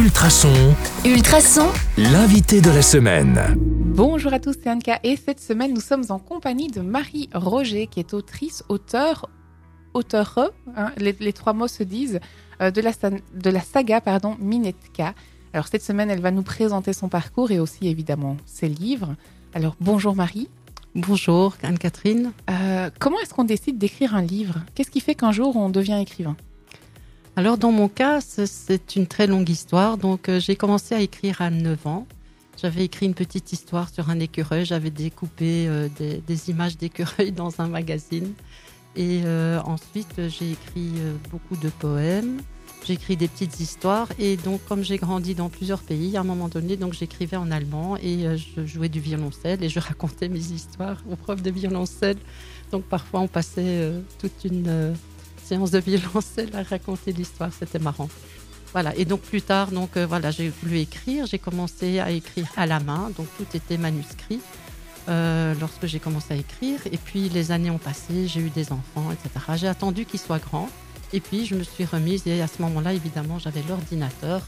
Ultrason, 0.00 0.74
Ultrason, 1.04 1.68
l'invité 1.98 2.62
de 2.62 2.70
la 2.70 2.80
semaine. 2.80 3.38
Bonjour 3.58 4.32
à 4.32 4.38
tous, 4.40 4.54
c'est 4.54 4.70
Anka 4.70 4.98
et 5.02 5.14
cette 5.14 5.40
semaine 5.40 5.74
nous 5.74 5.82
sommes 5.82 6.04
en 6.08 6.18
compagnie 6.18 6.68
de 6.68 6.80
Marie 6.80 7.28
Roger 7.34 7.86
qui 7.86 8.00
est 8.00 8.14
autrice, 8.14 8.64
auteur, 8.70 9.28
auteure, 9.92 10.52
hein, 10.74 10.90
les, 10.96 11.14
les 11.20 11.34
trois 11.34 11.52
mots 11.52 11.68
se 11.68 11.82
disent, 11.82 12.18
euh, 12.62 12.70
de, 12.70 12.80
la, 12.80 12.92
de 13.10 13.50
la 13.50 13.60
saga 13.60 14.00
pardon, 14.00 14.38
Minetka. 14.40 15.14
Alors 15.52 15.68
cette 15.68 15.82
semaine 15.82 16.08
elle 16.08 16.22
va 16.22 16.30
nous 16.30 16.44
présenter 16.44 16.94
son 16.94 17.10
parcours 17.10 17.50
et 17.50 17.60
aussi 17.60 17.86
évidemment 17.86 18.38
ses 18.46 18.70
livres. 18.70 19.16
Alors 19.52 19.76
bonjour 19.82 20.16
Marie, 20.16 20.48
Bonjour 20.94 21.56
Anne-Catherine. 21.62 22.32
Euh, 22.48 22.88
comment 22.98 23.20
est-ce 23.20 23.34
qu'on 23.34 23.44
décide 23.44 23.76
d'écrire 23.76 24.16
un 24.16 24.22
livre? 24.22 24.54
Qu'est-ce 24.74 24.90
qui 24.90 25.00
fait 25.00 25.14
qu'un 25.14 25.30
jour 25.30 25.56
on 25.56 25.68
devient 25.68 25.98
écrivain? 26.00 26.36
Alors 27.36 27.58
dans 27.58 27.70
mon 27.72 27.88
cas, 27.88 28.20
c'est- 28.20 28.96
une 28.96 29.06
très 29.06 29.26
longue 29.26 29.48
histoire. 29.48 29.96
Donc 29.98 30.28
euh, 30.28 30.40
j'ai 30.40 30.56
commencé 30.56 30.94
à 30.94 31.00
écrire 31.00 31.40
à 31.40 31.50
9 31.50 31.86
ans. 31.86 32.06
J'avais 32.60 32.84
écrit 32.84 33.06
une 33.06 33.14
petite 33.14 33.52
histoire 33.52 33.88
sur 33.88 34.10
un 34.10 34.18
écureuil. 34.20 34.64
J'avais 34.64 34.90
découpé 34.90 35.66
euh, 35.68 35.88
des, 35.98 36.50
images 36.50 36.76
d'écureuils 36.76 37.32
dans 37.42 37.60
un 37.60 37.68
magazine. 37.68 38.32
Et 38.96 39.22
euh, 39.24 39.60
ensuite, 39.64 40.28
j'ai 40.28 40.52
écrit 40.52 40.92
beaucoup 41.30 41.56
de 41.56 41.68
poèmes. 41.68 42.42
J'ai 42.84 42.94
écrit 42.94 43.16
des 43.16 43.28
petites 43.28 43.60
histoires. 43.60 44.08
Et 44.18 44.36
donc, 44.36 44.60
comme 44.68 44.82
j'ai 44.82 44.96
grandi 44.96 45.34
dans 45.34 45.48
plusieurs 45.48 45.80
pays, 45.80 46.16
à 46.16 46.20
un 46.20 46.24
moment 46.24 46.48
donné, 46.48 46.76
donc 46.76 46.94
j'écrivais 46.94 47.36
en 47.36 47.50
allemand 47.52 47.96
et 47.96 48.36
je 48.36 48.66
jouais 48.66 48.88
du 48.88 48.98
violoncelle 48.98 49.62
et 49.62 49.68
je 49.68 49.78
racontais 49.78 50.28
mes 50.28 50.40
histoires 50.40 50.98
aux 51.10 51.16
profs 51.16 51.42
de 51.42 51.50
violoncelle. 51.52 52.16
Donc 52.72 52.84
parfois, 52.84 53.20
on 53.20 53.28
passait 53.28 53.92
toute 54.18 54.44
une 54.44 54.94
séance 55.50 55.70
de 55.72 55.78
violoncelle 55.90 56.50
à 56.54 56.62
raconter 56.62 57.12
l'histoire. 57.12 57.50
C'était 57.58 57.78
marrant. 57.88 58.08
Voilà. 58.72 58.90
Et 58.96 59.04
donc 59.04 59.20
plus 59.22 59.42
tard, 59.42 59.68
donc 59.72 59.90
euh, 59.96 60.06
voilà, 60.06 60.30
j'ai 60.30 60.48
voulu 60.62 60.78
écrire. 60.78 61.26
J'ai 61.26 61.38
commencé 61.48 61.98
à 61.98 62.10
écrire 62.10 62.48
à 62.56 62.66
la 62.66 62.78
main. 62.80 63.10
Donc 63.16 63.26
tout 63.36 63.46
était 63.54 63.78
manuscrit 63.78 64.40
euh, 65.08 65.54
lorsque 65.60 65.86
j'ai 65.86 65.98
commencé 65.98 66.34
à 66.34 66.36
écrire. 66.36 66.78
Et 66.94 66.98
puis 67.06 67.28
les 67.28 67.50
années 67.50 67.70
ont 67.78 67.78
passé. 67.90 68.28
J'ai 68.28 68.40
eu 68.40 68.50
des 68.50 68.70
enfants, 68.72 69.10
etc. 69.12 69.28
J'ai 69.56 69.66
attendu 69.68 70.04
qu'ils 70.04 70.20
soient 70.20 70.38
grands. 70.38 70.68
Et 71.12 71.20
puis 71.20 71.46
je 71.46 71.54
me 71.56 71.64
suis 71.64 71.84
remise. 71.84 72.22
Et 72.26 72.40
à 72.40 72.46
ce 72.46 72.62
moment-là, 72.62 72.92
évidemment, 72.94 73.38
j'avais 73.40 73.62
l'ordinateur. 73.68 74.42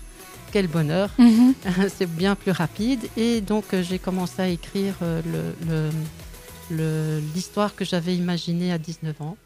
Quel 0.53 0.69
bonheur 0.69 1.09
c'est 1.97 2.09
bien 2.23 2.35
plus 2.37 2.53
rapide. 2.53 3.01
Et 3.17 3.41
donc, 3.41 3.65
euh, 3.73 3.83
j'ai 3.83 3.99
commencé 3.99 4.41
à 4.43 4.49
écrire 4.49 4.95
le- 5.01 5.55
le- 5.69 5.91
le- 6.71 7.21
l'histoire 7.35 7.75
que 7.75 7.85
j'avais 7.85 8.15
imaginée 8.15 8.71
à 8.73 8.79
19 8.79 9.21
ans 9.21 9.37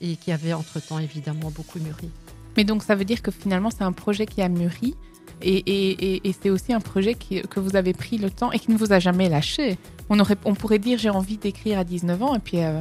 et 0.00 0.16
qui 0.16 0.32
avait 0.32 0.52
entre-temps 0.52 0.98
évidemment 0.98 1.50
beaucoup 1.50 1.78
mûri. 1.78 2.10
Mais 2.56 2.64
donc 2.64 2.82
ça 2.82 2.94
veut 2.94 3.04
dire 3.04 3.22
que 3.22 3.30
finalement 3.30 3.70
c'est 3.70 3.84
un 3.84 3.92
projet 3.92 4.26
qui 4.26 4.42
a 4.42 4.48
mûri 4.48 4.94
et, 5.42 5.56
et- 5.56 6.14
et- 6.16 6.28
et 6.28 6.34
c'est 6.40 6.50
aussi 6.50 6.72
un 6.72 6.80
projet 6.80 7.14
qui- 7.14 7.40
que 7.42 7.60
vous 7.60 7.76
avez 7.76 7.92
pris 7.94 8.18
le 8.18 8.30
temps 8.30 8.52
et 8.52 8.58
qui 8.58 8.70
ne 8.70 8.76
vous 8.76 8.92
a 8.92 8.98
jamais 8.98 9.28
lâché. 9.28 9.78
On, 10.08 10.18
aurait, 10.18 10.36
on 10.44 10.54
pourrait 10.54 10.78
dire 10.78 10.98
j'ai 10.98 11.10
envie 11.10 11.36
d'écrire 11.38 11.78
à 11.78 11.84
19 11.84 12.22
ans 12.22 12.34
et 12.34 12.40
puis, 12.40 12.62
euh, 12.62 12.80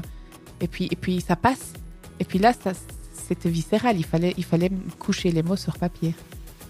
et, 0.59 0.67
puis, 0.67 0.87
et 0.91 0.95
puis 0.95 1.21
ça 1.21 1.35
passe. 1.35 1.73
Et 2.19 2.25
puis 2.25 2.39
là, 2.39 2.51
ça, 2.53 2.71
c'était 3.13 3.49
viscéral, 3.49 3.97
il 3.97 4.03
fallait, 4.05 4.33
il 4.37 4.43
fallait 4.43 4.71
coucher 4.97 5.31
les 5.31 5.43
mots 5.43 5.55
sur 5.55 5.77
papier. 5.77 6.13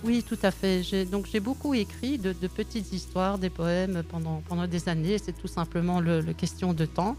Oui, 0.03 0.23
tout 0.27 0.37
à 0.43 0.51
fait. 0.51 0.83
J'ai, 0.83 1.05
donc, 1.05 1.25
j'ai 1.31 1.39
beaucoup 1.39 1.73
écrit 1.73 2.17
de, 2.19 2.31
de 2.33 2.47
petites 2.47 2.93
histoires, 2.93 3.37
des 3.37 3.49
poèmes 3.49 4.03
pendant, 4.07 4.41
pendant 4.47 4.67
des 4.67 4.87
années. 4.87 5.17
C'est 5.17 5.33
tout 5.37 5.47
simplement 5.47 5.99
le, 5.99 6.21
le 6.21 6.33
question 6.33 6.73
de 6.73 6.85
temps. 6.85 7.15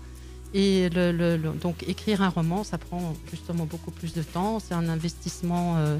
Et 0.54 0.88
le, 0.90 1.12
le- 1.12 1.36
le- 1.36 1.50
donc, 1.52 1.84
écrire 1.86 2.22
un 2.22 2.28
roman, 2.28 2.64
ça 2.64 2.76
prend 2.78 3.14
justement 3.30 3.64
beaucoup 3.66 3.90
plus 3.92 4.12
de 4.14 4.22
temps. 4.22 4.58
C'est 4.58 4.74
un 4.74 4.88
investissement 4.88 5.76
euh, 5.76 5.96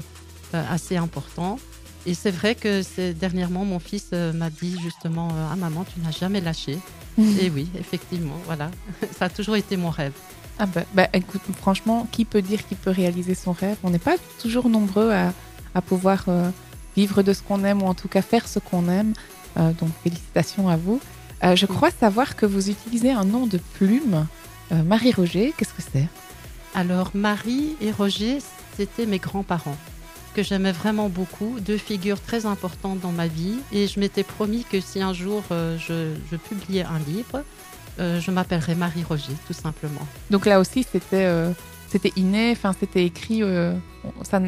euh, 0.53 0.63
assez 0.69 0.97
important. 0.97 1.57
Et 2.05 2.13
c'est 2.15 2.31
vrai 2.31 2.55
que 2.55 2.81
dernièrement, 3.13 3.63
mon 3.63 3.79
fils 3.79 4.07
euh, 4.13 4.33
m'a 4.33 4.49
dit 4.49 4.75
justement 4.81 5.29
Ah, 5.51 5.55
maman, 5.55 5.85
tu 5.85 5.99
n'as 6.01 6.11
jamais 6.11 6.41
lâché. 6.41 6.77
Et 7.17 7.49
oui, 7.49 7.67
effectivement, 7.79 8.35
voilà. 8.45 8.71
ça 9.17 9.25
a 9.25 9.29
toujours 9.29 9.55
été 9.55 9.77
mon 9.77 9.89
rêve. 9.89 10.13
Ah 10.59 10.65
bah, 10.65 10.83
bah, 10.93 11.07
écoute, 11.13 11.41
franchement, 11.57 12.07
qui 12.11 12.25
peut 12.25 12.41
dire 12.41 12.65
qu'il 12.67 12.77
peut 12.77 12.91
réaliser 12.91 13.35
son 13.35 13.51
rêve? 13.53 13.77
On 13.83 13.89
n'est 13.89 13.99
pas 13.99 14.15
toujours 14.41 14.67
nombreux 14.69 15.11
à, 15.11 15.33
à 15.75 15.81
pouvoir 15.81 16.25
euh, 16.27 16.49
vivre 16.97 17.23
de 17.23 17.31
ce 17.33 17.41
qu'on 17.41 17.63
aime 17.63 17.81
ou 17.81 17.85
en 17.87 17.93
tout 17.93 18.07
cas 18.09 18.21
faire 18.21 18.47
ce 18.47 18.59
qu'on 18.59 18.89
aime. 18.89 19.13
Donc 19.57 19.89
félicitations 20.01 20.69
à 20.69 20.77
vous. 20.77 21.01
Euh, 21.43 21.55
je 21.55 21.65
crois 21.65 21.89
savoir 21.91 22.35
que 22.35 22.45
vous 22.45 22.69
utilisez 22.69 23.11
un 23.11 23.25
nom 23.25 23.47
de 23.47 23.57
plume. 23.73 24.27
Euh, 24.71 24.83
Marie-Roger, 24.83 25.53
qu'est-ce 25.57 25.73
que 25.73 25.81
c'est? 25.81 26.07
Alors, 26.75 27.11
Marie 27.13 27.75
et 27.81 27.91
Roger, 27.91 28.37
c'était 28.77 29.05
mes 29.05 29.17
grands-parents, 29.17 29.77
que 30.35 30.43
j'aimais 30.43 30.71
vraiment 30.71 31.09
beaucoup, 31.09 31.59
deux 31.59 31.77
figures 31.77 32.21
très 32.21 32.45
importantes 32.45 32.99
dans 32.99 33.11
ma 33.11 33.27
vie. 33.27 33.57
Et 33.71 33.87
je 33.87 33.99
m'étais 33.99 34.23
promis 34.23 34.63
que 34.63 34.79
si 34.79 35.01
un 35.01 35.13
jour 35.13 35.43
euh, 35.51 35.77
je, 35.77 36.13
je 36.31 36.37
publiais 36.37 36.83
un 36.83 36.99
livre, 36.99 37.43
euh, 37.99 38.21
je 38.21 38.31
m'appellerais 38.31 38.75
Marie 38.75 39.03
Roger, 39.03 39.33
tout 39.47 39.53
simplement. 39.53 40.07
Donc 40.29 40.45
là 40.45 40.59
aussi, 40.59 40.85
c'était 40.89 41.25
euh, 41.25 41.51
c'était 41.89 42.13
inné, 42.15 42.51
enfin 42.51 42.73
c'était 42.79 43.03
écrit. 43.03 43.41
ça 44.23 44.39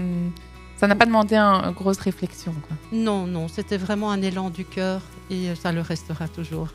ça 0.84 0.88
n'a 0.90 0.96
pas 0.96 1.06
demandé 1.06 1.36
un- 1.38 1.64
une 1.64 1.72
grosse 1.72 1.98
réflexion. 2.00 2.52
quoi. 2.68 2.76
Non, 2.92 3.26
non, 3.26 3.48
c'était 3.48 3.78
vraiment 3.78 4.12
un 4.12 4.22
élan 4.22 4.50
du 4.50 4.66
cœur 4.66 5.02
et 5.30 5.56
ça 5.56 5.72
le 5.72 5.80
restera 5.80 6.28
toujours. 6.28 6.68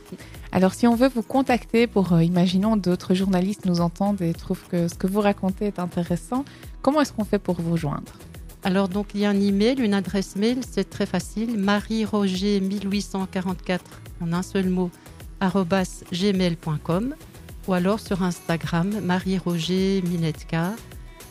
Alors, 0.51 0.73
si 0.73 0.87
on 0.87 0.95
veut 0.95 1.11
vous 1.15 1.23
contacter 1.23 1.87
pour, 1.87 2.15
euh, 2.15 2.25
imaginons, 2.25 2.79
d'autres 2.79 3.13
journalistes 3.13 3.67
nous 3.67 3.81
entendent 3.83 4.23
et 4.23 4.33
trouvent 4.33 4.65
que 4.71 4.89
ce 4.89 4.95
que 4.95 5.07
vous 5.07 5.21
racontez 5.21 5.67
est 5.67 5.79
intéressant, 5.79 6.47
comment 6.81 7.03
est-ce 7.03 7.13
qu'on 7.13 7.25
fait 7.27 7.39
pour 7.39 7.61
vous 7.61 7.77
joindre? 7.77 8.13
Alors, 8.65 8.89
donc, 8.89 9.09
il 9.15 9.21
y 9.21 9.27
a 9.27 9.29
un 9.31 9.39
email, 9.41 9.79
une 9.79 9.93
adresse 9.93 10.37
mail, 10.37 10.61
c'est 10.69 10.89
très 10.89 11.05
facile. 11.07 11.59
Marie-Roger 11.59 12.61
1844 12.61 13.85
en 14.23 14.33
un 14.33 14.43
seul 14.43 14.71
mot, 14.71 14.91
gmail.com 16.13 17.15
ou 17.67 17.73
alors 17.75 18.01
sur 18.01 18.23
Instagram, 18.23 18.91
Marie-Roger 19.03 20.03
Minetka. 20.03 20.73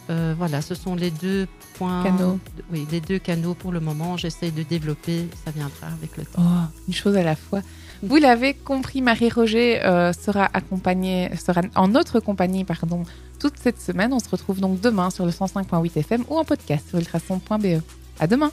Euh, 0.10 0.34
voilà, 0.38 0.62
ce 0.62 0.76
sont 0.76 0.96
les 0.96 1.12
deux 1.12 1.48
points. 1.78 2.04
Canaux. 2.04 2.40
Oui, 2.72 2.88
les 2.92 3.02
deux 3.02 3.20
canaux 3.20 3.54
pour 3.54 3.72
le 3.72 3.80
moment. 3.80 4.18
J'essaye 4.18 4.52
de 4.52 4.64
développer, 4.64 5.28
ça 5.46 5.52
viendra 5.52 5.88
avec 5.88 6.18
le 6.18 6.26
temps. 6.26 6.42
Oh, 6.42 6.72
une 6.88 6.94
chose 6.94 7.16
à 7.18 7.24
la 7.24 7.36
fois. 7.36 7.62
Vous 8.04 8.18
l'avez 8.18 8.54
compris, 8.54 9.02
Marie-Roger 9.02 9.84
euh, 9.84 10.14
sera 10.14 10.50
accompagnée, 10.54 11.30
sera 11.36 11.62
en 11.76 11.88
notre 11.88 12.20
compagnie, 12.20 12.64
pardon, 12.64 13.04
toute 13.40 13.58
cette 13.58 13.82
semaine. 13.82 14.14
On 14.14 14.20
se 14.20 14.30
retrouve 14.30 14.60
donc 14.60 14.80
demain 14.80 15.10
sur 15.10 15.26
le 15.26 15.32
105.8 15.32 15.98
FM 16.00 16.24
ou 16.30 16.38
en 16.38 16.46
podcast 16.46 16.88
sur 16.90 17.00
ultrason.be. 17.00 17.82
À 18.20 18.28
demain! 18.28 18.52